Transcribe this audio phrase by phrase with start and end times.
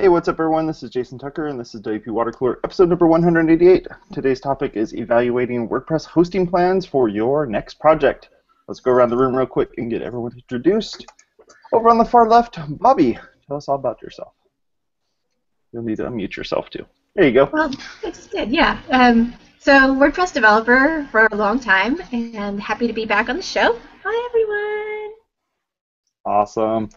[0.00, 0.66] Hey, what's up, everyone?
[0.66, 3.86] This is Jason Tucker, and this is WP Water Cooler, episode number 188.
[4.14, 8.30] Today's topic is evaluating WordPress hosting plans for your next project.
[8.66, 11.04] Let's go around the room real quick and get everyone introduced.
[11.74, 14.32] Over on the far left, Bobby, tell us all about yourself.
[15.70, 16.86] You'll need to unmute yourself too.
[17.14, 17.50] There you go.
[17.52, 17.70] Well,
[18.02, 18.80] I just did, yeah.
[18.88, 23.42] Um, so, WordPress developer for a long time, and happy to be back on the
[23.42, 23.78] show.
[24.02, 25.14] Hi, everyone.
[26.24, 26.88] Awesome.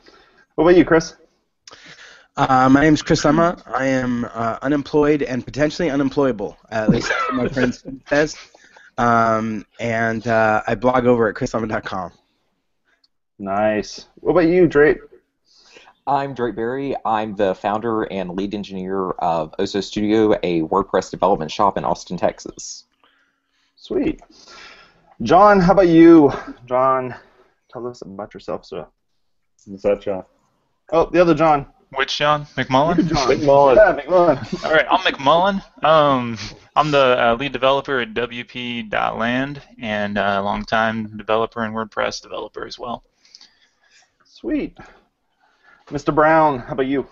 [0.55, 1.17] What about you, Chris?
[2.35, 3.61] Uh, my name is Chris Lema.
[3.67, 8.35] I am uh, unemployed and potentially unemployable, at least that's what my friends says.
[8.97, 12.11] Um, and uh, I blog over at chrislema.com.
[13.37, 14.07] Nice.
[14.15, 14.97] What about you, Drake?
[16.07, 16.95] I'm Drake Berry.
[17.05, 22.17] I'm the founder and lead engineer of Oso Studio, a WordPress development shop in Austin,
[22.17, 22.85] Texas.
[23.75, 24.21] Sweet.
[25.21, 26.31] John, how about you?
[26.65, 27.13] John,
[27.71, 28.87] tell us about yourself, sir.
[29.71, 30.23] Is that John?
[30.91, 31.67] Oh, the other John.
[31.95, 32.45] Which John?
[32.57, 33.07] McMullen?
[33.07, 33.27] John.
[33.27, 33.75] McMullen.
[33.75, 34.65] Yeah, McMullen.
[34.65, 35.83] All right, I'm McMullen.
[35.83, 36.37] Um,
[36.75, 42.65] I'm the uh, lead developer at WP.land and a uh, longtime developer and WordPress developer
[42.65, 43.03] as well.
[44.25, 44.77] Sweet.
[45.87, 46.13] Mr.
[46.13, 47.07] Brown, how about you?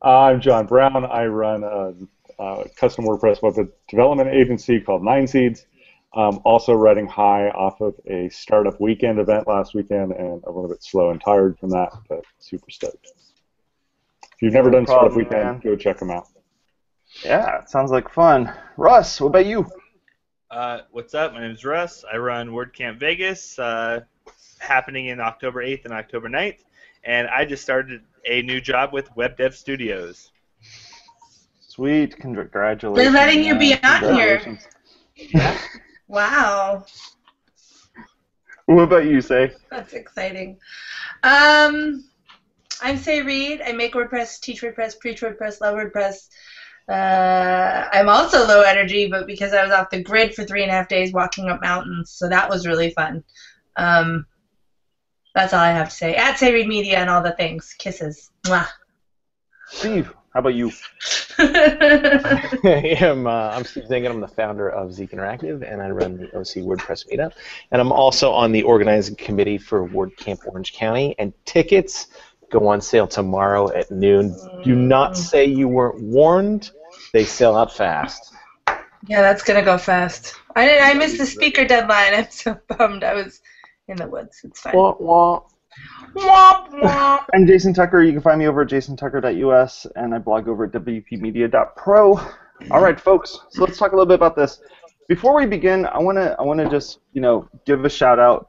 [0.00, 1.04] I'm John Brown.
[1.04, 1.94] I run a,
[2.42, 5.66] a custom WordPress web development agency called 9seeds.
[6.14, 10.68] Um, also riding high off of a startup weekend event last weekend, and a little
[10.68, 13.12] bit slow and tired from that, but super stoked.
[14.42, 15.60] If you've never No done startup problem, weekend, man.
[15.60, 16.26] go check them out.
[17.24, 18.52] Yeah, it sounds like fun.
[18.76, 19.70] Russ, what about you?
[20.50, 21.32] Uh, what's up?
[21.32, 22.04] My name is Russ.
[22.12, 24.00] I run WordCamp Vegas, uh,
[24.58, 26.58] happening in October 8th and October 9th,
[27.04, 30.30] and I just started a new job with WebDevStudios.
[31.60, 32.96] Sweet, congratulations.
[32.96, 34.04] They're letting you be man.
[34.04, 34.40] on here.
[34.40, 35.58] Congratulations.
[36.08, 36.84] Wow,
[38.66, 39.54] What about you, Sé?
[39.70, 40.58] that's exciting.
[41.22, 42.04] Um,
[42.82, 43.62] I'm Sé Reed.
[43.64, 46.28] I make WordPress, teach WordPress, preach WordPress, love WordPress.
[46.88, 50.70] Uh, I'm also low energy, but because I was off the grid for three and
[50.70, 53.22] a half days walking up mountains, so that was really fun.
[53.76, 54.26] Um,
[55.32, 56.16] that's all I have to say.
[56.16, 57.72] At Sé Reed Media and all the things.
[57.78, 58.30] Kisses.
[58.42, 58.66] Mwah.
[59.68, 60.72] Steve, how about you?
[61.38, 63.28] I am.
[63.28, 64.10] Uh, I'm Steve Zehngut.
[64.10, 67.32] I'm the founder of Zeek Interactive, and I run the OC WordPress meetup.
[67.70, 71.14] And I'm also on the organizing committee for WordCamp Orange County.
[71.18, 72.08] And tickets
[72.52, 74.36] go on sale tomorrow at noon.
[74.62, 75.16] Do not mm.
[75.16, 76.70] say you weren't warned.
[77.12, 78.32] They sell out fast.
[79.08, 80.36] yeah, that's gonna go fast.
[80.54, 82.14] I did, I missed the speaker deadline.
[82.14, 83.02] I'm so bummed.
[83.02, 83.40] I was
[83.88, 84.40] in the woods.
[84.44, 84.76] It's fine.
[84.76, 85.42] Wah, wah.
[86.14, 87.24] Womp womp.
[87.34, 88.02] I'm Jason Tucker.
[88.02, 92.20] You can find me over at jasontucker.us, and I blog over at wpmedia.pro.
[92.70, 93.40] All right, folks.
[93.50, 94.60] So let's talk a little bit about this.
[95.08, 98.18] Before we begin, I want to I want to just you know give a shout
[98.18, 98.46] out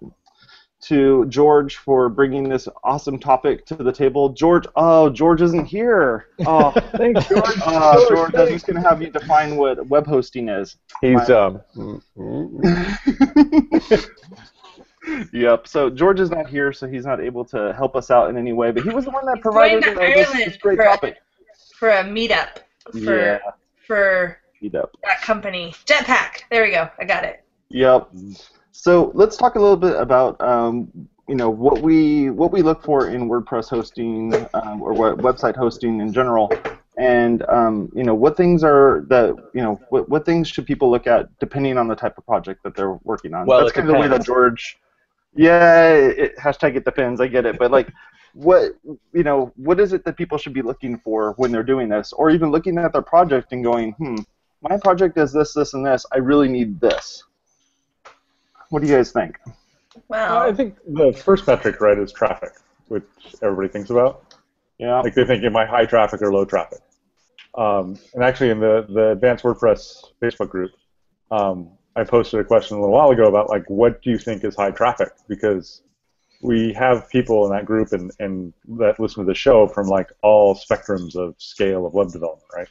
[0.87, 4.29] to George for bringing this awesome topic to the table.
[4.29, 6.27] George, oh, George isn't here.
[6.45, 7.57] Oh, Thanks, George.
[7.65, 10.75] uh, George, I'm just gonna have you define what web hosting is.
[11.01, 11.61] He's My- um.
[15.33, 15.67] yep.
[15.67, 18.53] So George is not here, so he's not able to help us out in any
[18.53, 18.71] way.
[18.71, 20.83] But he was the one that He's provided going to uh, this, this great for-
[20.85, 21.17] topic.
[21.77, 22.57] for a meetup
[22.91, 23.39] for Yeah.
[23.87, 24.91] for Yep.
[25.03, 25.73] that company.
[25.85, 26.43] Jetpack.
[26.49, 26.89] There we go.
[26.97, 27.43] I got it.
[27.69, 28.09] Yep.
[28.75, 30.91] So let's talk a little bit about um,
[31.29, 35.55] you know what we what we look for in WordPress hosting um, or what website
[35.55, 36.51] hosting in general,
[36.97, 40.89] and um, you know what things are that you know what, what things should people
[40.89, 43.45] look at depending on the type of project that they're working on.
[43.45, 44.25] Well, That's kind of the way that.
[44.25, 44.79] George.
[45.35, 47.21] Yeah, it, hashtag it depends.
[47.21, 47.87] I get it, but like.
[48.35, 48.71] What
[49.13, 49.53] you know?
[49.57, 52.49] What is it that people should be looking for when they're doing this, or even
[52.49, 54.15] looking at their project and going, "Hmm,
[54.59, 56.03] my project is this, this, and this.
[56.11, 57.23] I really need this."
[58.73, 59.37] What do you guys think?
[60.07, 60.47] Wow.
[60.47, 62.53] I think the first metric, right, is traffic,
[62.87, 63.03] which
[63.43, 64.33] everybody thinks about.
[64.79, 64.99] Yeah.
[65.01, 66.79] Like they think, am I high traffic or low traffic?
[67.55, 70.71] Um, and actually, in the, the Advanced WordPress Facebook group,
[71.29, 74.43] um, I posted a question a little while ago about like, what do you think
[74.43, 75.09] is high traffic?
[75.27, 75.83] Because
[76.41, 80.09] we have people in that group and, and that listen to the show from like
[80.23, 82.67] all spectrums of scale of web development, right?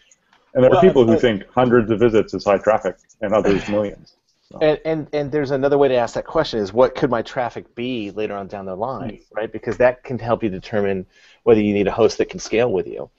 [0.55, 4.17] And there are people who think hundreds of visits is high traffic, and others millions.
[4.61, 7.75] And, and and there's another way to ask that question is what could my traffic
[7.75, 9.51] be later on down the line, right?
[9.51, 11.07] Because that can help you determine
[11.45, 13.11] whether you need a host that can scale with you.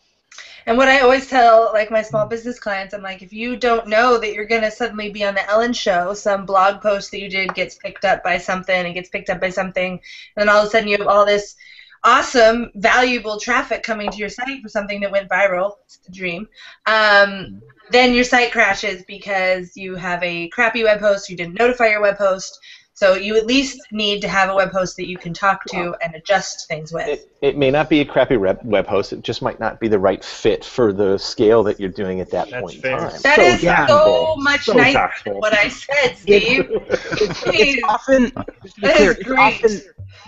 [0.65, 3.87] And what I always tell like my small business clients, I'm like, if you don't
[3.87, 7.29] know that you're gonna suddenly be on the Ellen show, some blog post that you
[7.29, 10.01] did gets picked up by something and gets picked up by something, and
[10.35, 11.55] then all of a sudden you have all this
[12.03, 15.73] awesome, valuable traffic coming to your site for something that went viral.
[15.85, 16.47] It's the dream.
[16.85, 21.87] Um, then your site crashes because you have a crappy web host, you didn't notify
[21.89, 22.59] your web host,
[22.95, 25.95] So you at least need to have a web host that you can talk to
[26.03, 27.07] and adjust things with.
[27.07, 29.13] It, it may not be a crappy rep, web host.
[29.13, 32.31] It just might not be the right fit for the scale that you're doing at
[32.31, 32.93] that That's point fair.
[32.93, 33.21] in time.
[33.23, 35.33] That so is so much So nicer tactful.
[35.33, 36.65] than what I said, Steve.
[37.57, 37.83] It's Please.
[37.87, 38.31] often
[38.63, 39.63] just That clear, is it's great.
[39.63, 39.81] often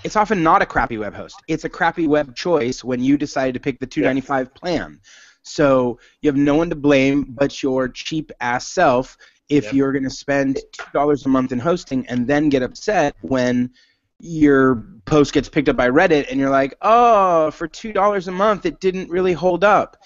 [0.03, 1.43] it's often not a crappy web host.
[1.47, 4.99] It's a crappy web choice when you decided to pick the 295 plan.
[5.45, 9.73] So you have no one to blame but your cheap ass self if Yep.
[9.73, 13.71] you're going to spend two dollars a month in hosting and then get upset when
[14.19, 18.31] your post gets picked up by Reddit and you're like, oh, for two dollars a
[18.31, 19.97] month it didn't really hold up.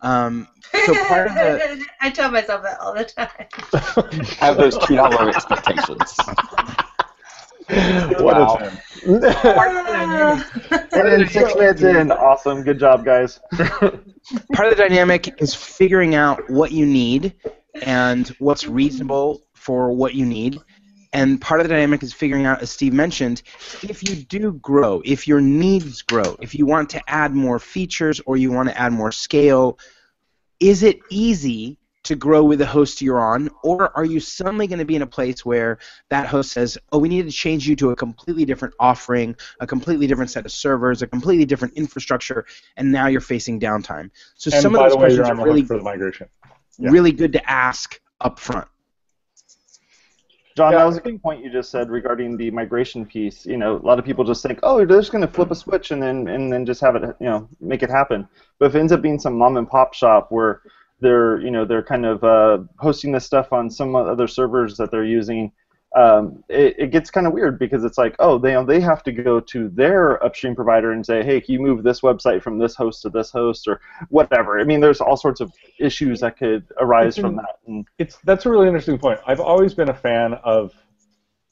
[0.00, 0.48] Um,
[0.84, 4.26] so part of the I tell myself that all the time.
[4.38, 6.16] Have those two dollar expectations.
[8.20, 8.56] wow.
[9.04, 9.22] And
[10.90, 13.40] then six minutes in, awesome, good job, guys.
[13.58, 17.34] part of the dynamic is figuring out what you need
[17.82, 20.58] and what's reasonable for what you need.
[21.12, 23.42] And part of the dynamic is figuring out, as Steve mentioned,
[23.82, 28.20] if you do grow, if your needs grow, if you want to add more features
[28.24, 29.78] or you want to add more scale,
[30.60, 34.78] is it easy to grow with the host you're on, or are you suddenly going
[34.78, 35.78] to be in a place where
[36.08, 39.66] that host says, "Oh, we need to change you to a completely different offering, a
[39.66, 42.46] completely different set of servers, a completely different infrastructure,"
[42.76, 44.10] and now you're facing downtime?
[44.36, 46.28] So And some of those the way, you're questions are really, for the migration.
[46.78, 46.90] Yeah.
[46.90, 48.68] really good to ask up front.
[50.56, 50.78] John, Yeah.
[50.78, 53.46] that was a good point you just said regarding the migration piece.
[53.46, 55.54] You know, a lot of people just think, oh, they're just going to flip a
[55.54, 58.26] switch and then and then just have it, you know, make it happen.
[58.58, 60.62] But if it ends up being some mom and pop shop where
[61.00, 64.90] they're, you know, they're kind of uh, hosting this stuff on some other servers that
[64.90, 65.52] they're using,
[65.96, 69.12] um, it, it gets kind of weird because it's like, oh, they they have to
[69.12, 72.74] go to their upstream provider and say, hey, can you move this website from this
[72.74, 73.80] host to this host or
[74.10, 74.60] whatever.
[74.60, 77.58] I mean, there's all sorts of issues that could arise from that.
[77.66, 79.18] And it's that's a really interesting point.
[79.26, 80.74] I've always been a fan of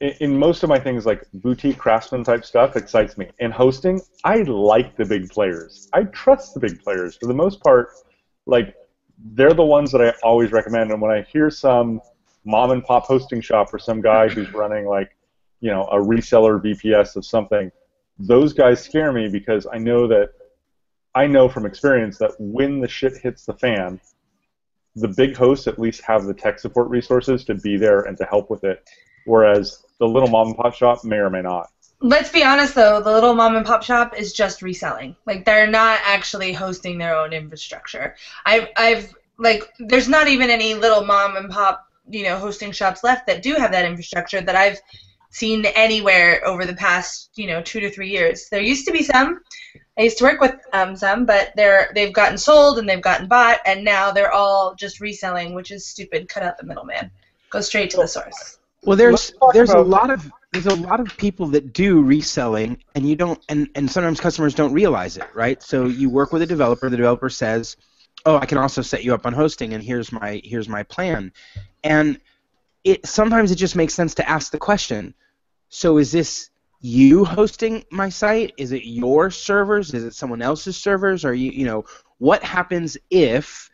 [0.01, 3.31] in, in most of my things like boutique craftsman type stuff excites me.
[3.39, 5.89] In hosting, I like the big players.
[5.95, 7.89] I trust the big players for the most part.
[8.45, 8.77] Like
[9.19, 10.91] they're the ones that I always recommend.
[10.91, 12.01] And when I hear some
[12.45, 15.17] mom and pop hosting shop or some guy who's running like
[15.61, 17.71] you know a reseller VPS of something,
[18.19, 20.31] those guys scare me because I know that
[21.15, 24.01] I know from experience that when the shit hits the fan,
[24.97, 28.25] the big hosts at least have the tech support resources to be there and to
[28.25, 28.89] help with it,
[29.25, 31.71] whereas the little mom and pop shop may or may not.
[32.01, 35.17] Let's be honest though, the little mom and pop shop is just reselling.
[35.27, 38.17] Like they're not actually hosting their own infrastructure.
[38.45, 43.03] I've I've like there's not even any little mom and pop, you know, hosting shops
[43.03, 44.79] left that do have that infrastructure that I've
[45.31, 48.49] seen anywhere over the past, you know, two to three years.
[48.51, 49.41] There used to be some.
[49.99, 53.27] I used to work with um, some, but they're they've gotten sold and they've gotten
[53.27, 56.29] bought, and now they're all just reselling, which is stupid.
[56.29, 57.11] Cut out the middleman.
[57.49, 58.59] Go straight to the source.
[58.83, 63.09] Well, there's there's a lot of there's a lot of people that do reselling, and
[63.09, 65.63] you don't, and and sometimes customers don't realize it, right?
[65.63, 66.89] So you work with a developer.
[66.89, 67.77] The developer says,
[68.25, 71.33] "Oh, I can also set you up on hosting, and here's my here's my plan,"
[71.85, 72.21] and
[72.85, 75.15] it sometimes it just makes sense to ask the question.
[75.69, 76.51] So is this
[76.81, 78.53] you hosting my site?
[78.57, 79.93] Is it your servers?
[79.93, 81.25] Is it someone else's servers?
[81.25, 81.85] Are you you know
[82.19, 83.71] what happens if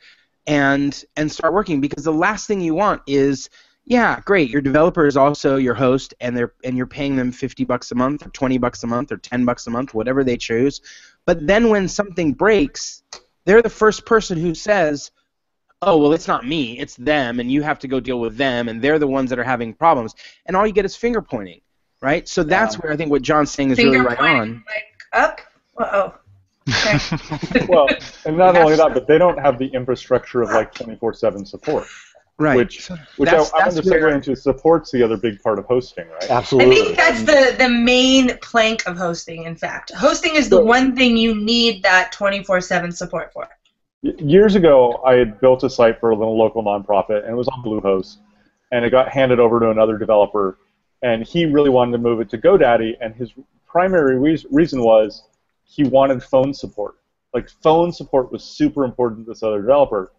[0.46, 3.50] and and start working because the last thing you want is
[3.84, 4.48] yeah, great.
[4.50, 7.94] Your developer is also your host, and they're and you're paying them fifty bucks a
[7.94, 10.80] month, or twenty bucks a month, or ten bucks a month, whatever they choose.
[11.26, 13.02] But then when something breaks,
[13.44, 15.10] they're the first person who says,
[15.82, 18.68] "Oh, well, it's not me, it's them, and you have to go deal with them,
[18.68, 20.14] and they're the ones that are having problems."
[20.46, 21.60] And all you get is finger pointing,
[22.00, 22.28] right?
[22.28, 24.64] So that's where I think what John's saying is really Finger right pointing, on.
[24.66, 25.40] Like up.
[25.76, 26.14] Uh oh.
[27.68, 27.88] Well,
[28.24, 31.86] and not only that, but they don't have the infrastructure of like 24/7 support,
[32.42, 32.56] Right.
[32.56, 35.64] which which That's- I want that's to segue into supports the other big part of
[35.66, 36.30] hosting, right?
[36.30, 36.80] Absolutely.
[36.80, 39.92] I think that's the, the main plank of hosting, in fact.
[39.94, 43.48] Hosting is the So- one thing you need that 24 7 support for.
[44.02, 47.46] Years ago, I had built a site for a little local nonprofit, and it was
[47.48, 48.16] on Bluehost,
[48.72, 50.58] and it got handed over to another developer,
[51.02, 53.30] and he really wanted to move it to GoDaddy, and his
[53.64, 55.22] primary reas- reason was
[55.64, 56.96] he wanted phone support.
[57.32, 60.10] Like phone support was super important to this other developer,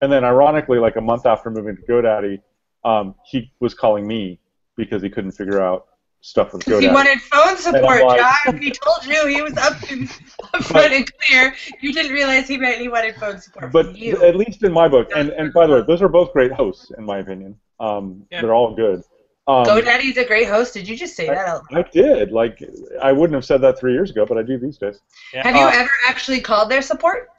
[0.00, 2.40] and then ironically, like a month after moving to GoDaddy,
[2.84, 4.40] um, he was calling me
[4.76, 5.86] because he couldn't figure out
[6.22, 8.58] stuff with Because he wanted phone support, like- John.
[8.58, 10.10] He told you he was up and
[10.62, 11.54] front and clear.
[11.80, 14.22] You didn't realize he meant he wanted phone support but from you.
[14.24, 16.90] at least in my book, and, and by the way, those are both great hosts
[16.96, 17.56] in my opinion.
[17.78, 18.42] Um, Yeah.
[18.42, 19.02] They're all good.
[19.46, 20.74] Um, GoDaddy's a great host.
[20.74, 21.86] Did you just say that out loud?
[21.86, 22.30] I did.
[22.30, 22.62] Like
[23.02, 25.00] I wouldn't have said that three years ago, but I do these days.
[25.34, 25.42] Yeah.
[25.42, 27.30] Have you uh, ever actually called their support?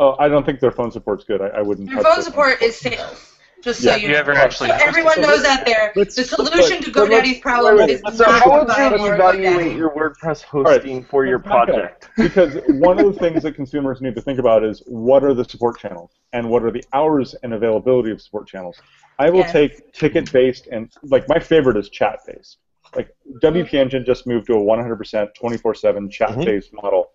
[0.00, 1.42] Oh, I don't think their phone support's good.
[1.42, 1.88] I, I wouldn't.
[1.90, 3.26] Their touch phone support is sales.
[3.62, 4.20] Just Yeah, so Have you, you know.
[4.20, 7.90] ever actually So everyone knows out there, the solution to but- but GoDaddy's problem wait,
[7.90, 9.76] is So not how to would you evaluate GoDaddy.
[9.76, 10.66] your WordPress right.
[10.76, 11.66] hosting for your Let's back up.
[11.68, 12.08] project?
[12.16, 15.44] because one of the things that consumers need to think about is what are the
[15.44, 18.80] support channels and what are the hours and availability of support channels.
[19.18, 19.52] I will Yes.
[19.52, 22.56] take ticket based and like my favorite is chat based.
[22.96, 27.10] Like WP Engine just moved to a 100% 24/7 chat based model,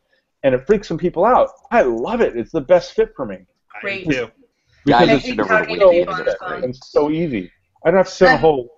[0.45, 1.49] and it freaks some people out.
[1.71, 2.37] I love it.
[2.37, 3.37] It's the best fit for me.
[3.75, 4.07] I Great.
[4.07, 4.29] do.
[4.85, 6.37] Yeah, I And I just think never talking really to into people on that.
[6.39, 6.63] the phone.
[6.63, 7.51] And it's so easy.
[7.83, 8.69] I don't have to sit on a whole.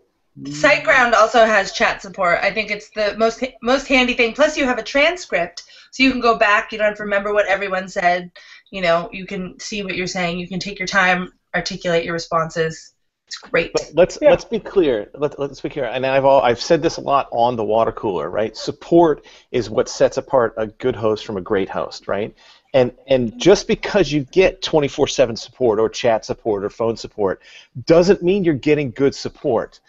[0.43, 2.39] SiteGround also has chat support.
[2.41, 4.33] I think it's the most most handy thing.
[4.33, 6.71] Plus, you have a transcript, so you can go back.
[6.71, 8.31] You don't have to remember what everyone said.
[8.71, 10.39] You know, you can see what you're saying.
[10.39, 12.93] You can take your time, articulate your responses.
[13.27, 13.73] It's great.
[13.73, 15.09] But let's let's be clear.
[15.13, 15.85] Let, let's be clear.
[15.85, 18.55] And I've all, I've said this a lot on the water cooler, right?
[18.55, 22.33] Support is what sets apart a good host from a great host, right?
[22.73, 27.41] And and just because you get 24/7 support or chat support or phone support
[27.85, 29.81] doesn't mean you're getting good support,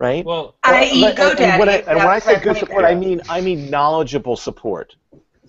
[0.00, 0.24] right?
[0.24, 1.04] Well, I.e.
[1.04, 1.58] and- and GoDaddy.
[1.60, 2.84] when I, and when I say good support.
[2.84, 4.96] I mean I mean knowledgeable support,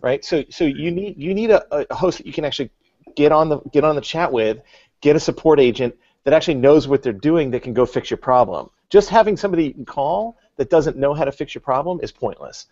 [0.04, 0.24] right?
[0.24, 2.70] So so you need you need a, a host that you can actually
[3.16, 4.62] get on the get on the chat with,
[5.02, 8.18] get a support agent that actually knows what they're doing that can go fix your
[8.18, 8.70] problem.
[8.90, 12.12] Just having somebody you can call that doesn't know how to fix your problem is
[12.12, 12.68] pointless.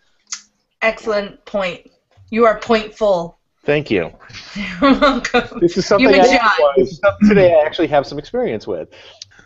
[0.82, 1.90] Excellent point.
[2.30, 3.38] You are point full.
[3.64, 4.12] Thank you.
[4.54, 5.60] You're welcome.
[5.60, 6.50] This is something, I, John.
[6.76, 8.88] this is something today I actually have some experience with.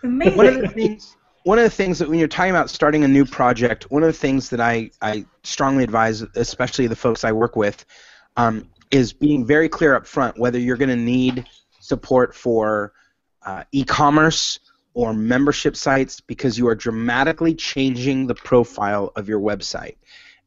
[0.03, 0.37] Amazing.
[0.37, 3.09] one of the things one of the things that when you're talking about starting a
[3.09, 7.33] new project, one of the things that I, I strongly advise, especially the folks I
[7.33, 7.85] work with,
[8.37, 11.47] um, is being very clear up front whether you're going to need
[11.81, 12.93] support for
[13.45, 14.61] uh, e-commerce
[14.95, 19.97] or membership sites because you are dramatically changing the profile of your website.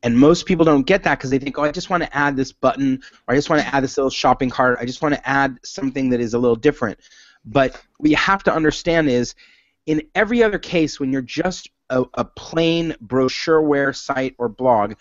[0.03, 2.35] And most people don't get that because they think, oh, I just want to add
[2.35, 4.77] this button or I just want to add this little shopping cart.
[4.79, 6.99] I just want to add something that is a little different.
[7.43, 9.35] But what you have to understand is
[9.85, 14.93] in every other case, when you're just a, a plain brochureware site or blog,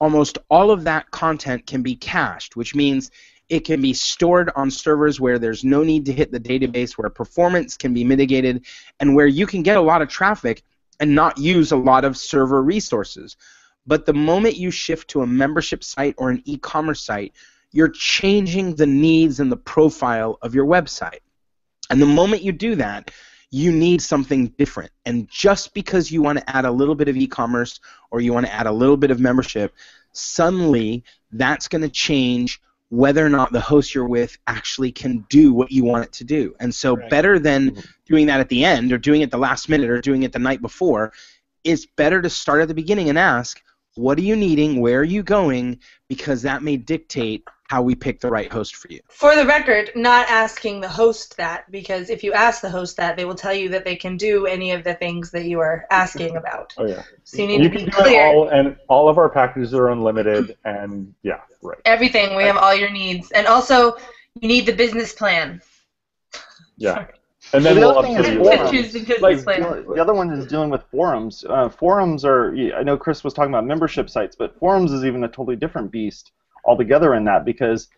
[0.00, 3.10] almost all of that content can be cached, which means
[3.50, 7.10] it can be stored on servers where there's no need to hit the database, where
[7.10, 8.64] performance can be mitigated,
[9.00, 10.62] and where you can get a lot of traffic
[11.00, 13.36] and not use a lot of server resources.
[13.86, 17.34] But the moment you shift to a membership site or an e commerce site,
[17.72, 21.20] you're changing the needs and the profile of your website.
[21.90, 23.10] And the moment you do that,
[23.50, 24.92] you need something different.
[25.06, 27.80] And just because you want to add a little bit of e commerce
[28.12, 29.74] or you want to add a little bit of membership,
[30.12, 31.02] suddenly
[31.32, 35.70] that's going to change whether or not the host you're with actually can do what
[35.70, 36.54] you want it to do.
[36.60, 37.08] And so, Right.
[37.08, 40.24] better than doing that at the end or doing it the last minute or doing
[40.24, 41.12] it the night before,
[41.64, 43.62] it's better to start at the beginning and ask,
[43.94, 44.80] what are you needing?
[44.80, 45.78] Where are you going?
[46.08, 48.98] Because that may dictate how we pick the right host for you.
[49.10, 53.16] For the record, not asking the host that because if you ask the host that,
[53.16, 55.86] they will tell you that they can do any of the things that you are
[55.92, 56.74] asking about.
[56.78, 57.04] Oh yeah.
[57.22, 58.26] So you need You to can be do clear.
[58.26, 61.78] all, and all of our packages are unlimited, and yeah, right.
[61.84, 62.34] Everything.
[62.36, 63.96] We have all your needs, and also
[64.40, 65.62] you need the business plan.
[66.76, 67.06] Yeah.
[67.52, 68.32] And then The we'll other thing is update
[68.72, 68.82] you.
[68.82, 68.92] forums.
[68.92, 69.62] the Like, plan.
[69.94, 71.44] the other one is dealing with forums.
[71.48, 75.22] Uh, forums are, I know Chris was talking about membership sites, but forums is even
[75.24, 76.32] a totally different beast
[76.64, 77.88] altogether in that because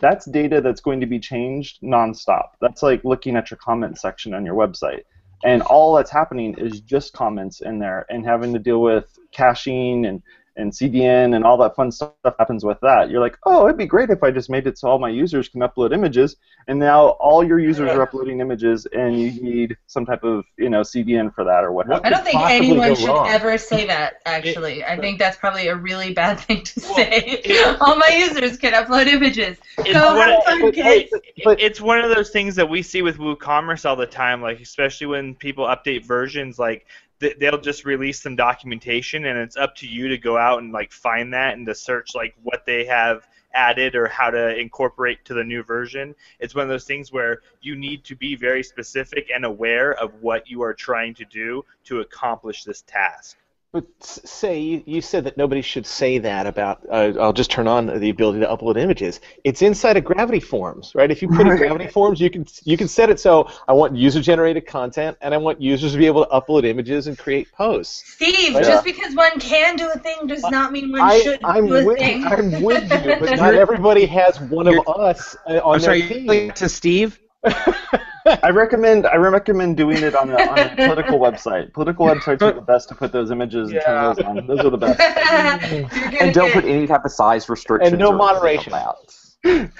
[0.00, 2.50] that's data that's going to be changed nonstop.
[2.60, 5.02] That's like looking at your comment section on your website.
[5.44, 10.06] And all that's happening is just comments in there and having to deal with caching
[10.06, 10.22] and,
[10.56, 13.10] and CDN and all that fun stuff happens with that.
[13.10, 15.48] You're like, oh, it'd be great if I just made it so all my users
[15.48, 16.36] can upload images,
[16.68, 20.68] and now all your users are uploading images, and you need some type of you
[20.68, 23.28] know CDN for that or what I don't think anyone should wrong?
[23.28, 24.14] ever say that.
[24.26, 27.40] Actually, I think that's probably a really bad thing to Well, say.
[27.44, 29.56] it- All my users can upload images.
[29.78, 31.10] It's Go one, of, fun, kids.
[31.44, 34.60] but- it's one of those things that we see with WooCommerce all the time, like
[34.60, 39.74] especially when people update versions, like th- they'll just release some documentation, and it's up
[39.76, 42.84] to you to go out and like find that and to search like what they
[42.84, 46.14] have added or how to incorporate to the new version.
[46.40, 50.14] It's one of those things where you need to be very specific and aware of
[50.22, 53.36] what you are trying to do to accomplish this task.
[53.72, 56.84] But say you, you said that nobody should say that about.
[56.90, 59.20] Uh, I'll just turn on the ability to upload images.
[59.44, 61.10] It's inside of Gravity Forms, right?
[61.10, 63.96] If you put in Gravity Forms, you can you can set it so I want
[63.96, 68.04] user-generated content, and I want users to be able to upload images and create posts.
[68.12, 68.60] Steve, Yeah.
[68.60, 71.76] just because one can do a thing does not mean one I, should I'm do
[71.76, 72.24] a with thing.
[72.26, 76.18] I'm with you, but not everybody has one of us uh, on I'm sorry, their
[76.18, 76.52] you're team.
[76.52, 77.18] to Steve?
[78.26, 81.72] I recommend I recommend doing it on a, on a political website.
[81.72, 84.46] Political websites are the best to put those images and turn those on.
[84.46, 85.00] Those are the best.
[86.20, 87.92] And don't get- put any type of size restrictions.
[87.92, 88.72] And no or anything moderation.
[88.72, 89.70] that.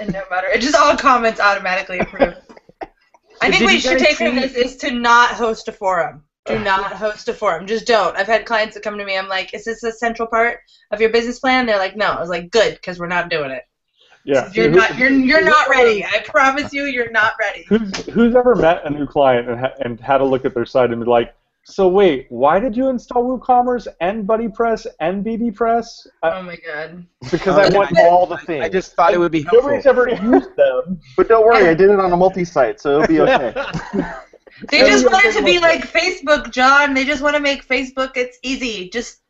[0.00, 2.36] and no matter it just all comments automatically approved.
[3.40, 5.72] I think Did what you you should take from this is to not host a
[5.72, 6.24] forum.
[6.46, 7.66] Do not host a forum.
[7.66, 8.16] Just don't.
[8.16, 9.16] I've had clients that come to me.
[9.16, 10.60] I'm like, "Is this a central part
[10.90, 13.50] of your business plan?" They're like, "No." I was like, "Good, because we're not doing
[13.50, 13.64] it.
[14.24, 14.50] Yeah.
[14.52, 14.96] You're not.
[14.98, 16.04] You're you're not ready.
[16.04, 19.74] I promise you, you're not ready." Who's who's ever met a new client and, ha-
[19.84, 21.34] and had to look at their site and be like,
[21.66, 26.06] so wait, why did you install WooCommerce and BuddyPress and bbPress?
[26.22, 27.06] Uh, Oh my god.
[27.30, 28.64] Because I want all the things.
[28.64, 29.62] I just thought it would be helpful.
[29.62, 31.00] Nobody's ever used them.
[31.16, 33.54] But don't worry, I did it on a multi-site, so it'll be okay.
[34.70, 36.94] They just want it to be like Facebook, John.
[36.94, 38.12] They just want to make Facebook.
[38.16, 38.88] It's easy.
[38.88, 39.20] Just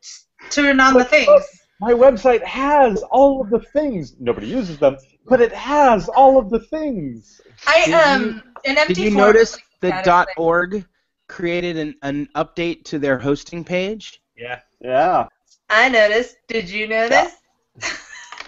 [0.51, 1.43] turn on the things.
[1.79, 4.15] My website has all of the things.
[4.19, 7.41] Nobody uses them, but it has all of the things.
[7.67, 10.85] I Did um an empty Did you form notice is the that, dot .org
[11.27, 14.21] created an, an update to their hosting page?
[14.37, 14.61] Yeah.
[14.79, 15.27] Yeah.
[15.69, 16.37] I noticed.
[16.47, 17.33] Did you notice?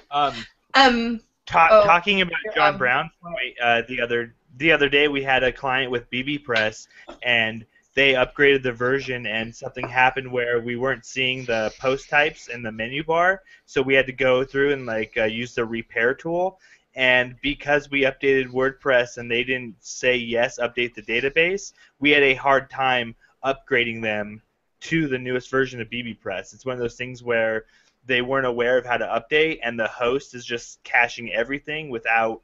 [0.09, 0.33] Um,
[0.73, 1.19] Um.
[1.45, 5.21] ta- Oh, talking about John um, Brown point, uh, the other the other day we
[5.21, 6.87] had a client with bbPress
[7.23, 7.65] and
[7.97, 12.61] they upgraded the version and something happened where we weren't seeing the post types in
[12.61, 16.13] the menu bar, so we had to go through and like uh, use the repair
[16.13, 16.59] tool.
[16.93, 22.21] And because we updated WordPress and they didn't say yes, update the database, we had
[22.21, 24.43] a hard time upgrading them
[24.81, 26.53] to the newest version of bbPress.
[26.53, 27.65] It's one of those things where
[28.05, 32.43] they weren't aware of how to update, and the host is just caching everything without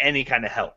[0.00, 0.76] any kind of help.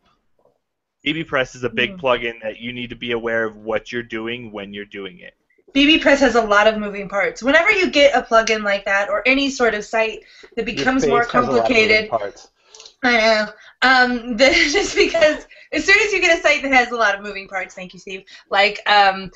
[1.05, 2.05] bbPress is a big Hmm.
[2.05, 5.33] plugin that you need to be aware of what you're doing when you're doing it.
[5.73, 7.43] bbPress has a lot of moving parts.
[7.43, 10.23] Whenever you get a plugin like that or any sort of site
[10.55, 12.41] that becomes more face has a lot of moving complicated,
[13.03, 13.51] I know.
[13.81, 17.15] Um, the, just because as soon as you get a site that has a lot
[17.15, 19.31] of moving parts, thank you, Steve, like um,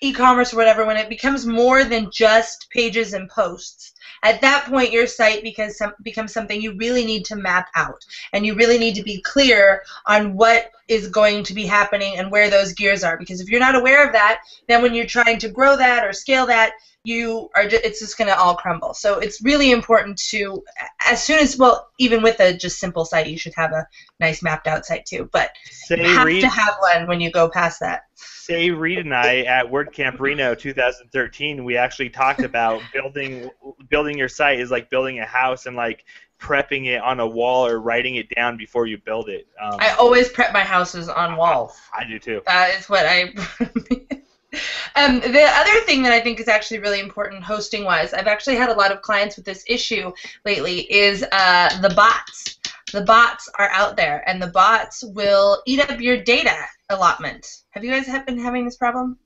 [0.00, 4.92] e-commerce or whatever, when it becomes more than just pages and posts, at that point
[4.92, 8.78] your site becomes some, becomes something you really need to map out, and you really
[8.78, 13.02] need to be clear on what is going to be happening and where those gears
[13.02, 13.18] are.
[13.18, 16.12] Because if you're not aware of that, then when you're trying to grow that or
[16.12, 16.72] scale that,
[17.06, 18.92] you are ju- it's just going to all crumble.
[18.92, 20.62] So it's really important to
[21.06, 23.86] as soon as well even with a just simple site you should have a
[24.18, 25.30] nice mapped out site too.
[25.32, 28.02] But Say you have Reed, to have one when you go past that.
[28.16, 33.50] Sé Reed and I at WordCamp Reno 2013, we actually talked about building
[33.88, 36.04] building your site is like building a house and like
[36.40, 39.46] prepping it on a wall or writing it down before you build it.
[39.60, 41.78] Um, I always prep my houses on walls.
[41.94, 42.42] I do too.
[42.46, 43.22] That is what I.
[44.96, 48.56] um, the other thing that I think is actually really important hosting wise, I've actually
[48.56, 50.12] had a lot of clients with this issue
[50.44, 52.58] lately, is uh, the bots.
[52.92, 56.56] The bots are out there, and the bots will eat up your data
[56.88, 57.64] allotment.
[57.70, 59.18] Have you guys have been having this problem?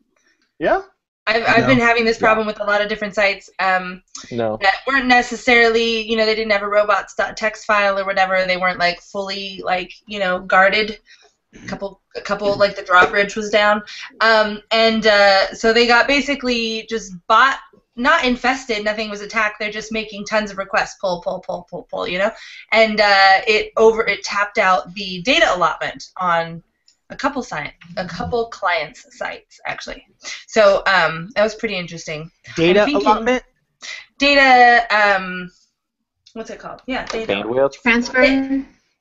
[0.60, 0.82] Yeah.
[1.26, 1.66] I've, I've No.
[1.66, 3.50] been having this problem with a lot of different sites.
[3.58, 4.58] Um, No.
[4.62, 8.44] that weren't necessarily, you know, they didn't have a robots.txt file or whatever.
[8.44, 10.98] They weren't like fully like, you know, guarded.
[11.56, 13.82] A couple, a couple like the drawbridge was down,
[14.20, 17.58] um, and uh, so they got basically just bot,
[17.96, 18.84] not infested.
[18.84, 19.58] Nothing was attacked.
[19.58, 22.30] They're just making tons of requests, pull, pull, pull, pull, pull, you know,
[22.70, 26.62] and uh, it over it tapped out the data allotment on
[27.10, 30.06] a couple site, a couple clients' sites actually.
[30.48, 33.42] So um, that was pretty interesting Data thinking- allotment?
[34.18, 35.50] data um
[36.34, 37.72] what's it called yeah data Bandwidth.
[37.82, 38.22] Transfer.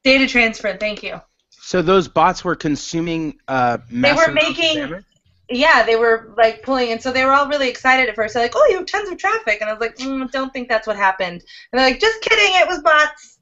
[0.05, 1.19] data transfer thank you
[1.51, 5.03] So those bots were consuming uh, They were massive amounts of making- damage?
[5.49, 8.43] yeah they were like pulling and so they were all really excited at first they're
[8.43, 10.87] like oh you have tons of traffic and i was like mm, don't think that's
[10.87, 13.39] what happened and they're like just kidding it was bots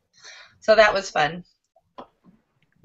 [0.62, 1.44] so that was fun my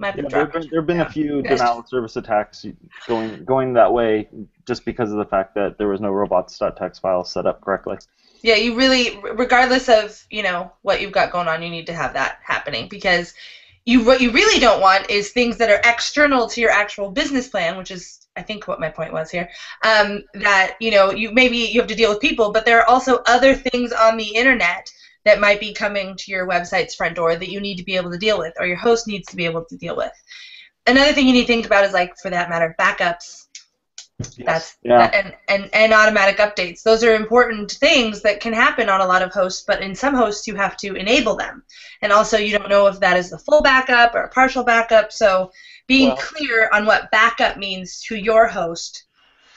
[0.02, 2.66] Yeah, there have been, there been a few denial of service attacks
[3.06, 4.28] going going that way
[4.66, 7.98] just because of the fact that there was no robots.txt file set up correctly.
[8.42, 11.94] Yeah, you really, regardless of you know what you've got going on, you need to
[11.94, 13.34] have that happening because
[13.84, 17.48] you what you really don't want is things that are external to your actual business
[17.48, 19.48] plan, which is I think what my point was here.
[19.82, 22.88] Um, that you know you maybe you have to deal with people, but there are
[22.88, 24.92] also other things on the internet
[25.24, 28.10] that might be coming to your website's front door that you need to be able
[28.10, 30.12] to deal with, or your host needs to be able to deal with.
[30.86, 33.46] Another thing you need to think about is like, for that matter, backups.
[34.44, 34.98] That's Yeah.
[34.98, 36.82] that- and, and and automatic updates.
[36.82, 40.14] Those are important things that can happen on a lot of hosts, but in some
[40.14, 41.64] hosts you have to enable them.
[42.02, 45.12] And also you don't know if that is the full backup or a partial backup.
[45.12, 45.50] So
[45.88, 49.04] being Well- clear on what backup means to your host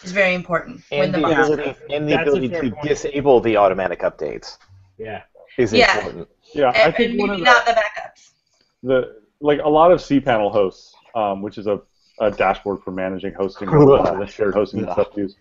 [0.04, 2.82] is very important when And the the ability, and the ability to point.
[2.88, 4.58] disable the automatic updates
[4.98, 5.22] Yeah.
[5.58, 5.96] Is Yeah.
[5.98, 6.28] important.
[6.54, 8.32] Yeah, I think and one of the, not the backups.
[8.84, 11.82] the like a lot of cPanel hosts, um, which is a,
[12.20, 15.38] a dashboard for managing hosting, uh, the shared hosting and stuff used,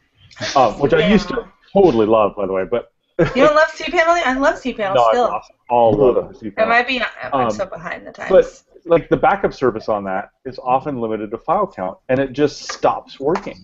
[0.56, 2.64] um, which I used to totally love, by the way.
[2.68, 2.90] But
[3.36, 4.20] You don't love cPanel?
[4.24, 5.22] I love cPanel no, still.
[5.28, 6.68] lost all love of It cPanel.
[6.68, 7.00] might be
[7.32, 8.64] I'm Um, so behind the times.
[8.74, 12.32] but like the backup service on that is often limited to file count, and it
[12.32, 13.56] just stops working.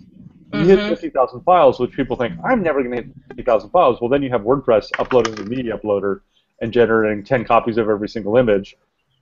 [0.53, 0.89] You hit Mhm.
[0.89, 4.01] 50,000 files, which people think I'm never going to hit 50,000 files.
[4.01, 6.21] Well, then you have WordPress uploading the media uploader
[6.61, 8.77] and generating 10 copies of every single image,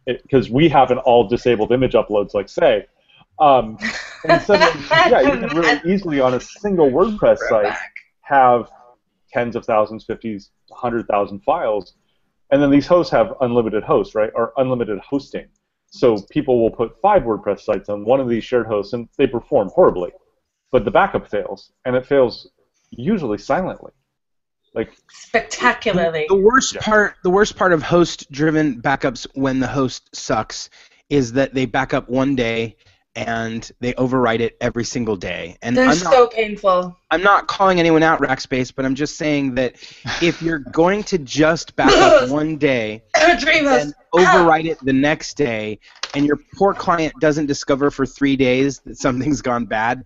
[0.07, 2.87] because we have an all disabled image uploads, like say.
[3.39, 3.79] Um,
[4.29, 7.77] and so, then, yeah, you can really easily on a single WordPress site
[8.23, 8.69] have
[9.33, 11.95] tens of thousands, fifties, hundred thousand files,
[12.51, 15.47] and then these hosts have unlimited hosts, right, or unlimited hosting.
[15.91, 19.27] So people will put five WordPress sites on one of these shared hosts, and they
[19.27, 20.11] perform horribly,
[20.71, 22.49] but the backup fails, and it fails
[22.91, 23.93] usually silently.
[24.75, 26.27] Like Spectacularly.
[26.29, 26.81] The worst Yeah.
[26.83, 30.71] part, the worst part of host-driven backups when the host sucks
[31.11, 32.77] is that they back up one day
[33.19, 35.57] and they overwrite it every single day.
[35.61, 36.97] And They're I'm not, so painful.
[37.11, 39.75] I'm not calling anyone out, Rackspace, but I'm just saying that
[40.23, 43.93] if you're going to just back up one day and ah.
[44.15, 45.81] overwrite it the next day,
[46.15, 50.05] and your poor client doesn't discover for three days that something's gone bad,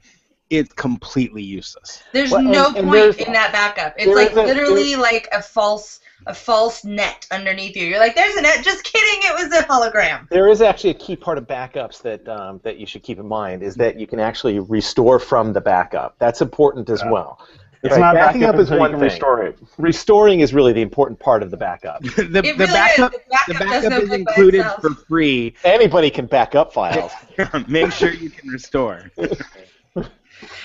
[0.52, 2.02] it's completely useless.
[2.12, 3.94] There's Well, no and point there's- in that backup.
[3.96, 7.84] It's like a- literally like a false a false net underneath you.
[7.84, 8.62] You're like, there's a net.
[8.62, 9.20] Just kidding.
[9.28, 10.28] It was a hologram.
[10.28, 13.26] There is actually a key part of backups that um, that you should keep in
[13.26, 16.14] mind is that you can actually restore from the backup.
[16.20, 17.40] That's important as well.
[17.82, 19.00] It's Right, not backing up is one thing.
[19.00, 19.58] restore it.
[19.76, 22.00] Restoring is really the important part of the backup.
[22.02, 22.70] the, the It really is.
[22.72, 25.54] backup, The the backup does backup is included for free.
[25.64, 27.10] Anybody can back up files.
[27.66, 29.10] Make sure you can restore.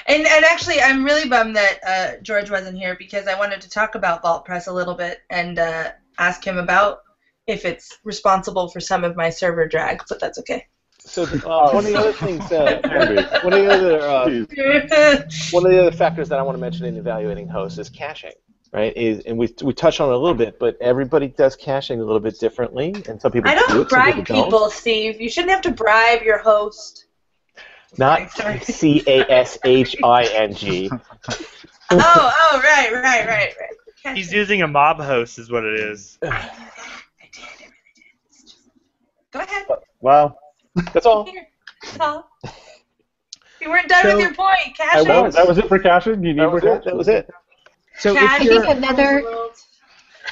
[0.08, 3.70] And and actually, I'm really bummed that uh, George wasn't here because I wanted to
[3.70, 7.00] talk about VaultPress a little bit and uh, ask him about
[7.48, 10.68] if it's responsible for some of my server drag, but that's okay.
[11.00, 12.82] So uh, one of the other things, uh,
[13.44, 16.86] one of the other uh, one of the other factors that I want to mention
[16.86, 18.34] in evaluating hosts is caching,
[18.74, 18.96] right?
[18.96, 22.04] Is and we we touched on it a little bit, but everybody does caching a
[22.04, 24.46] little bit differently, and some people I do don't it, bribe people don't.
[24.46, 25.22] people, Steve.
[25.22, 27.07] You shouldn't have to bribe your host.
[27.98, 28.32] Not
[28.64, 30.90] C A S H I N G.
[31.32, 31.38] oh,
[31.92, 34.16] oh, right, right, right, right.
[34.16, 36.18] He's using a mob host, is what it is.
[36.22, 36.40] I did, I
[37.60, 38.54] really did.
[39.32, 39.66] Go ahead.
[40.00, 40.38] Wow.
[40.94, 41.26] That's all.
[41.26, 41.48] Here.
[41.98, 42.30] Paul.
[43.60, 44.78] You weren't done So- with your point.
[44.78, 45.36] Cash I was.
[45.36, 46.22] that was it for caching.
[46.22, 46.84] Do you need That was it.
[46.86, 47.30] That was it.
[47.98, 49.24] So Cash if you're, think another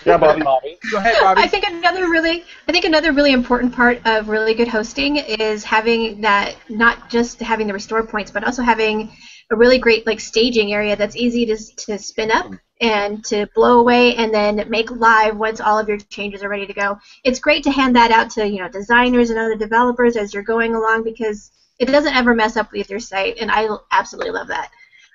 [0.06, 0.44] Yeah, Bobby.
[0.44, 0.78] Bobby.
[0.92, 1.42] go ahead, Bobby.
[1.42, 5.64] I think another really I think another really important part of really good hosting is
[5.64, 9.12] having that not just having the restore points but also having
[9.52, 13.80] a really great like staging area that's easy to to spin up and to blow
[13.80, 16.98] away and then make live once all of your changes are ready to go.
[17.24, 20.44] It's great to hand that out to, you know, designers and other developers as you're
[20.44, 24.48] going along because it doesn't ever mess up with your site and I absolutely love
[24.48, 24.72] that.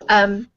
[0.09, 0.51] Um,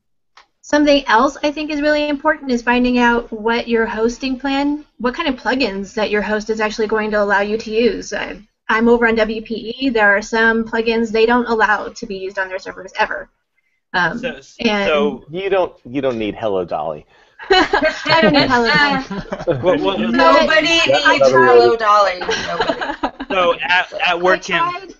[0.65, 5.13] Something else I think is really important is finding out what your hosting plan, what
[5.13, 8.13] kind of plugins that your host is actually going to allow you to use.
[8.13, 9.91] I, I'm over on WPE.
[9.91, 13.29] There are some plugins they don't allow to be used on their servers ever.
[13.91, 15.75] Um, So, and so You don't.
[15.83, 17.05] You don't need Hello Dolly.
[17.49, 18.63] I don't know how
[19.61, 20.85] well, well, Nobody needs.
[20.87, 22.19] Hello Dolly.
[22.19, 23.25] Nobody.
[23.29, 24.95] so at, at I WordCamp tried.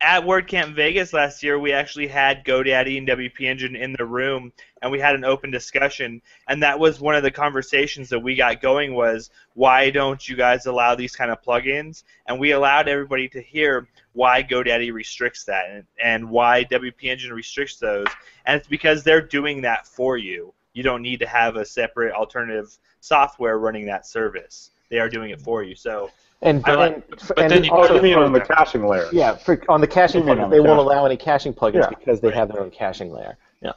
[0.00, 4.52] At WordCamp Vegas last year, we actually had GoDaddy and WP Engine in the room,
[4.82, 6.20] and we had an open discussion.
[6.48, 10.36] And that was one of the conversations that we got going was why don't you
[10.36, 12.04] guys allow these kind of plugins?
[12.26, 17.32] And we allowed everybody to hear why GoDaddy restricts that and, and why WP Engine
[17.32, 18.06] restricts those.
[18.44, 20.52] And it's because they're doing that for you.
[20.74, 24.70] You don't need to have a separate alternative software running that service.
[24.90, 25.74] They are doing it for you.
[25.74, 26.10] So
[26.42, 29.08] And, I like- and, but and then you- also you mean on the caching layer?
[29.12, 31.82] Yeah, for, on the caching You mean plugins, they the won't allow any caching plugins
[31.82, 31.88] Yeah.
[31.88, 33.36] because they have their own caching layer.
[33.62, 33.72] Yeah.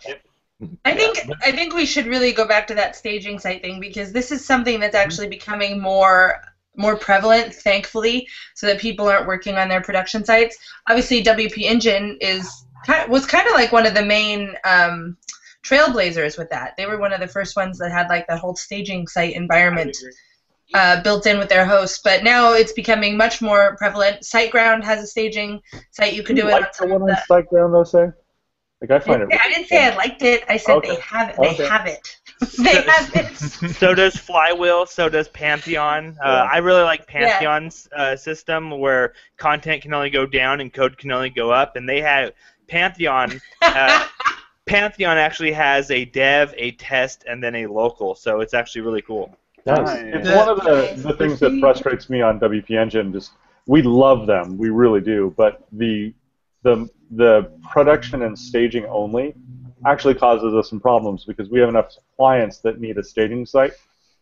[0.83, 4.11] I think I think we should really go back to that staging site thing because
[4.11, 6.41] this is something that's actually becoming more
[6.75, 10.57] more prevalent, thankfully, so that people aren't working on their production sites.
[10.87, 12.65] Obviously, WP Engine is
[13.07, 15.15] was kind of like one of the main um,
[15.63, 16.75] trailblazers with that.
[16.75, 19.95] They were one of the first ones that had like that whole staging site environment
[20.73, 21.99] uh, built in with their hosts.
[22.03, 24.21] But now it's becoming much more prevalent.
[24.21, 26.13] SiteGround has a staging site.
[26.13, 28.11] You could do it on like the one on SiteGround, though, say?
[28.81, 29.29] Like, I find it.
[29.33, 30.45] I didn't say I liked it.
[30.47, 30.95] I said Okay.
[30.95, 31.35] they have it.
[31.41, 31.67] They Okay.
[31.67, 32.17] have it.
[32.63, 33.35] they have it.
[33.75, 36.15] so does Flywheel, so does Pantheon.
[36.23, 36.49] Uh, Yeah.
[36.49, 41.11] I really like Pantheon's uh, system where content can only go down and code can
[41.11, 42.31] only go up, and they have
[42.67, 43.41] Pantheon.
[43.61, 44.05] Uh,
[44.65, 49.01] Pantheon actually has a dev, a test, and then a local, so it's actually really
[49.01, 49.35] cool.
[49.65, 49.99] Nice.
[50.15, 50.37] It's Yeah.
[50.37, 53.11] one of the, the things that frustrates me on WP Engine.
[53.13, 53.31] Just
[53.67, 56.13] we love them, we really do, but the
[56.63, 59.33] the the production and staging only
[59.85, 63.71] actually causes us some problems because we have enough clients that need a staging site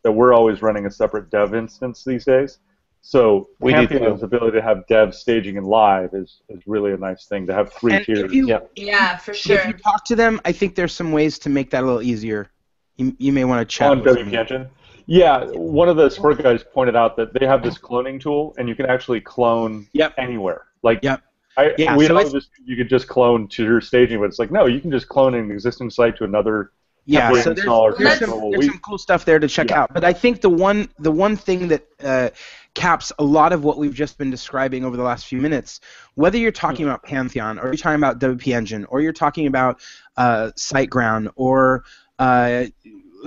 [0.03, 2.59] that we're always running a separate dev instance these days.
[3.01, 3.99] So We do too.
[3.99, 7.53] Pantheon's ability to have dev staging and live is, is really a nice thing to
[7.53, 8.19] have three And tiers.
[8.19, 8.71] if you, Yep.
[8.75, 9.57] Yeah, for sure.
[9.57, 12.01] if you talk to them, I think there's some ways to make that a little
[12.03, 12.51] easier.
[12.97, 13.89] You, you may want to chat.
[13.91, 14.33] on with WP.
[14.33, 14.67] Engine.
[15.07, 18.67] Yeah, one of the support guys pointed out that they have this cloning tool, and
[18.67, 20.13] you can actually clone Yep.
[20.17, 20.65] anywhere.
[20.83, 21.21] Like, Yep.
[21.55, 24.37] I, Yeah, we so know this, you could just clone to your staging, but it's
[24.37, 26.71] like no, you can just clone an existing site to another.
[27.05, 27.65] Yeah, so there's,
[27.97, 29.83] there's, some, there's some cool stuff there to check Yeah.
[29.83, 29.93] out.
[29.93, 32.29] But I think the one the one thing that uh,
[32.73, 35.79] caps a lot of what we've just been describing over the last few minutes,
[36.15, 39.79] whether you're talking about Pantheon or you're talking about WP Engine or you're talking about
[40.17, 41.85] uh, SiteGround or
[42.19, 42.65] uh,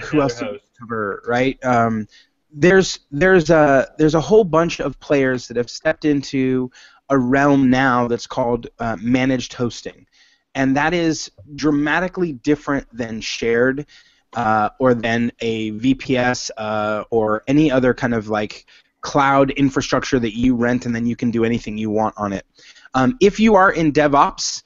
[0.02, 0.62] who else host.
[0.80, 1.62] Cover, right?
[1.64, 2.08] Um,
[2.52, 6.70] there's there's a there's a whole bunch of players that have stepped into
[7.08, 10.06] a realm now that's called uh, managed hosting,
[10.54, 13.86] and that is dramatically different than shared
[14.34, 18.66] uh, or than a VPS uh, or any other kind of like
[19.00, 22.46] cloud infrastructure that you rent and then you can do anything you want on it.
[22.94, 24.62] Um, if you are in DevOps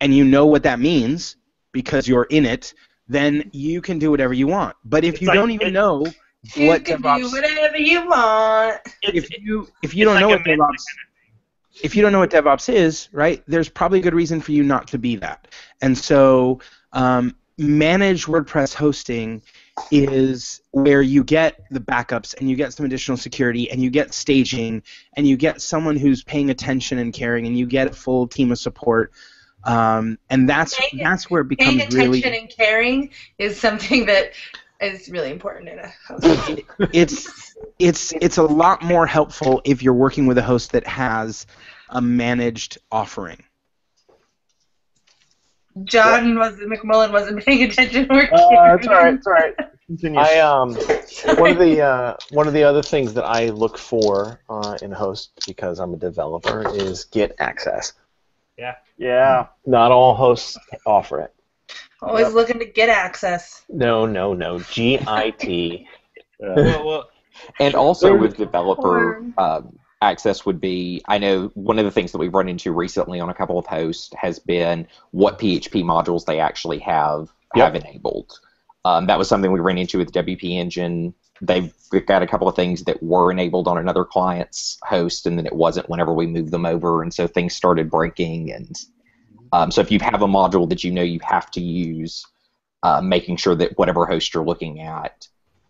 [0.00, 1.36] and you know what that means
[1.72, 2.74] because you're in it,
[3.08, 4.76] then you can do whatever you want.
[4.84, 6.06] But if It's you like- don't even know
[6.54, 8.80] You what can do DevOps, whatever you want.
[9.02, 10.84] if you if you don't like know what DevOps
[11.82, 14.62] if you don't know what DevOps is, right, there's probably a good reason for you
[14.62, 15.48] not to be that.
[15.82, 16.60] And so,
[16.94, 19.42] um, managed WordPress hosting
[19.90, 24.14] is where you get the backups and you get some additional security and you get
[24.14, 24.82] staging
[25.18, 28.52] and you get someone who's paying attention and caring and you get a full team
[28.52, 29.12] of support.
[29.66, 33.58] Um, and that's Paying- that's where it becomes Paying becomes attention really and caring is
[33.58, 34.32] something that
[34.80, 36.22] is really important in a house.
[36.92, 41.46] it's it's it's a lot more helpful if you're working with a host that has
[41.90, 43.42] a managed offering.
[45.84, 48.06] John was McMullen wasn't paying attention.
[48.08, 49.14] We're Uh, it's all right.
[49.14, 49.54] It's all right.
[49.86, 50.18] Continue.
[50.18, 50.74] I um
[51.38, 54.92] one of the uh, one of the other things that I look for uh, in
[54.92, 57.92] a host because I'm a developer is Git access.
[58.56, 58.76] yeah.
[59.66, 60.56] Not all hosts
[60.86, 61.34] offer it.
[62.02, 63.64] Always looking to get access.
[63.68, 64.58] No, no, no.
[64.60, 65.88] G I T.
[66.38, 66.54] Yeah.
[66.54, 67.08] well, well,
[67.60, 72.18] And also with developer um, access would be, I know one of the things that
[72.18, 76.38] we've run into recently on a couple of hosts has been what PHP modules they
[76.38, 77.74] actually have Yep.
[77.74, 78.38] have enabled.
[78.84, 81.14] Um, that was something we ran into with WP Engine.
[81.40, 81.72] They've
[82.06, 85.52] got a couple of things that were enabled on another client's host, and then it
[85.52, 88.52] wasn't whenever we moved them over, and so things started breaking.
[88.52, 88.76] And
[89.52, 92.24] um, so if you have a module that you know you have to use,
[92.82, 95.28] uh, making sure that whatever host you're looking at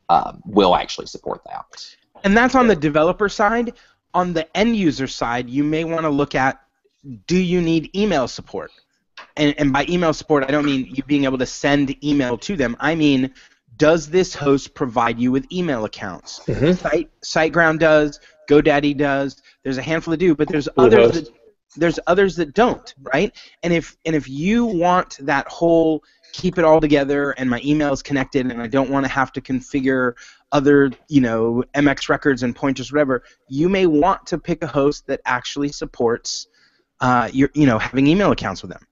[0.08, 1.96] um, will actually support that.
[2.24, 3.74] And that's on the developer side.
[4.14, 6.60] On the end user side, you may want to look at
[7.26, 8.70] do you need email support?
[9.36, 12.56] And, and by email support, I don't mean you being able to send email to
[12.56, 12.76] them.
[12.80, 13.32] I mean,
[13.76, 16.40] does this host provide you with email accounts?
[16.46, 16.78] Mhm.
[16.78, 19.42] Site, SiteGround does, GoDaddy does.
[19.62, 20.94] There's a handful that do, but there's Bluehost.
[20.94, 21.28] others that
[21.78, 23.36] there's others that don't, right?
[23.62, 27.92] And if and if you want that whole keep it all together and my email
[27.92, 30.14] is connected and I don't want to have to configure
[30.52, 35.06] other, you know, MX records and pointers, whatever, you may want to pick a host
[35.06, 36.48] that actually supports
[37.00, 38.86] uh, your, you know, having email accounts with them.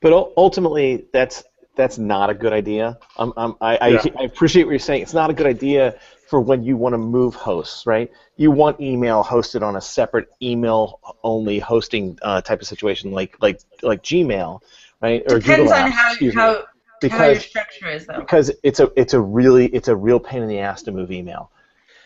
[0.00, 1.44] But ultimately, that's
[1.76, 2.98] that's not a good idea.
[3.18, 4.04] Um, um, I, I, Yeah.
[4.18, 5.02] I appreciate what you're saying.
[5.02, 8.10] It's not a good idea for when you want to move hosts, right?
[8.36, 13.60] You want email hosted on a separate email-only hosting uh, type of situation, like like
[13.82, 14.60] like Gmail,
[15.00, 15.22] right?
[15.30, 16.40] Or Depends Google on Apps, how excuse me.
[16.42, 16.64] how, how your
[17.00, 18.18] because structure is though.
[18.18, 21.12] because it's a it's a really it's a real pain in the ass to move
[21.12, 21.52] email.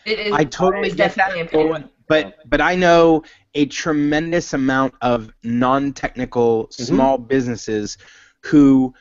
[0.05, 0.33] It is.
[0.33, 1.89] I totally it's get that, definitely a pain.
[2.07, 3.23] but but I know
[3.55, 7.97] a tremendous amount of non-technical small businesses
[8.41, 8.93] who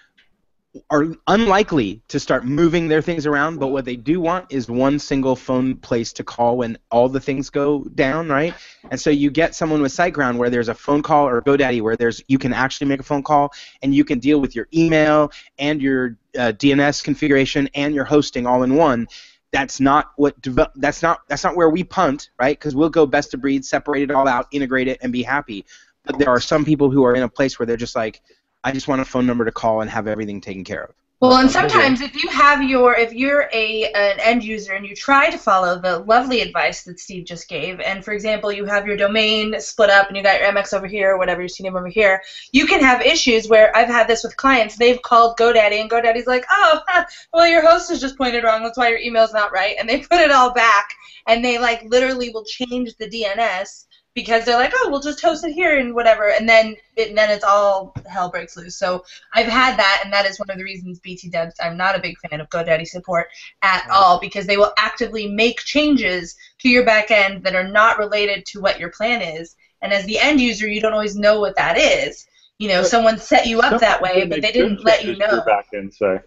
[0.89, 4.99] are unlikely to start moving their things around, but what they do want is one
[5.01, 8.55] single phone place to call when all the things go down, right?
[8.91, 11.97] And so you get someone with SiteGround where there's a phone call or GoDaddy where
[11.97, 13.53] there's you can actually make a phone call
[13.83, 18.47] and you can deal with your email and your uh, DNS configuration and your hosting
[18.47, 19.09] all in one.
[19.53, 20.37] That's not what
[20.77, 22.57] that's not that's not where we punt, right?
[22.57, 25.67] Because we'll go best of breed, separate it all out, integrate it, and be happy.
[26.05, 28.23] But there are some people who are in a place where they're just like,
[28.63, 30.95] I just want a phone number to call and have everything taken care of.
[31.21, 34.97] Well, and sometimes if you have your if you're a an end user and you
[34.97, 38.87] try to follow the lovely advice that Steve just gave, and for example, you have
[38.87, 41.77] your domain split up and you got your MX over here, or whatever your CNAME
[41.77, 44.77] over here, you can have issues where I've had this with clients.
[44.77, 46.81] They've called GoDaddy and GoDaddy's like, oh,
[47.35, 48.63] well your host is just pointed wrong.
[48.63, 50.89] That's why your email's not right, and they put it all back,
[51.27, 55.45] and they like literally will change the DNS because they're like, oh, we'll just host
[55.45, 58.77] it here and whatever, and then it, then it's all hell breaks loose.
[58.77, 61.55] So I've had that, and that is one of the reasons BT Dubs.
[61.63, 63.29] I'm not a big fan of GoDaddy support
[63.63, 67.99] at all because they will actively make changes to your back end that are not
[67.99, 71.41] related to what your plan is, and as the end user, you don't always know
[71.41, 72.27] what that is.
[72.59, 75.19] You know, But someone set you up that way, but they didn't let you changes
[75.23, 75.35] to know.
[75.37, 76.19] Your back end, say.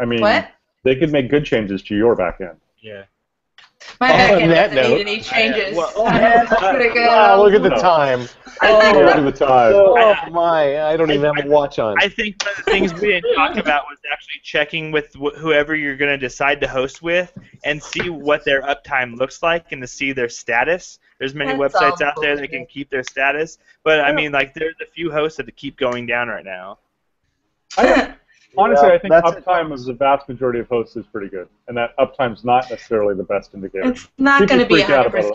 [0.00, 0.50] I mean, What?
[0.82, 2.58] they could make good changes to your back end.
[2.80, 3.04] Yeah.
[4.00, 5.76] My On back end that doesn't note- need any changes.
[5.76, 7.06] well- That's pretty good.
[7.06, 8.28] Wow, look at the time.
[8.62, 9.72] Oh, look at the time.
[9.74, 11.96] Oh my, I don't even have a watch on.
[12.00, 15.36] I think one of the things we didn't talk about was actually checking with wh-
[15.36, 19.72] whoever you're going to decide to host with and see what their uptime looks like
[19.72, 20.98] and to see their status.
[21.18, 24.52] There's many That's websites out there that can keep their status, but I mean, like,
[24.54, 26.78] there's a few hosts that keep going down right now.
[28.58, 31.76] Honestly, Yeah, I think uptime of the vast majority of hosts is pretty good, and
[31.76, 33.88] that uptime's not necessarily the best indicator.
[33.90, 35.30] It's not going to be freak out 100%.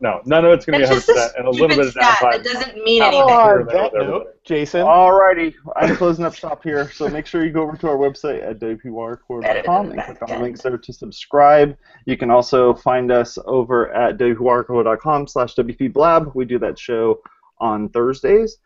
[0.00, 1.92] No, none of it's going to That's be 100%, just and a little bit of
[1.92, 2.32] stat downtime.
[2.32, 3.28] that doesn't mean happens anything.
[3.28, 4.82] here on and there that note, Jason.
[4.82, 8.42] Alrighty, I'm closing up shop here, so make sure you go over to our website
[8.46, 11.76] at wpwatercooler.com and click on the links there to subscribe.
[12.06, 16.34] You can also find us over at wpwatercooler.com slash wpblab.
[16.34, 17.20] We do that show
[17.58, 18.58] on Thursdays.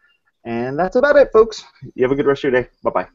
[0.44, 1.62] And that's about it, folks.
[1.94, 2.68] You have a good rest of your day.
[2.82, 3.08] Bye-bye.